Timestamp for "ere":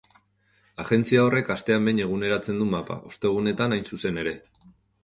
4.25-4.37